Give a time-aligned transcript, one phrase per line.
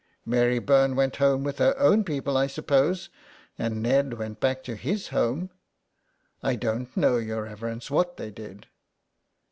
[0.25, 3.11] ''Mary Byrne went home with her own people, I suppose,
[3.55, 5.51] and Ned went back to his home.""
[6.41, 8.65] I don' know, your reverence, what they did."